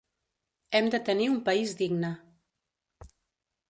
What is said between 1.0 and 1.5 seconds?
tenir un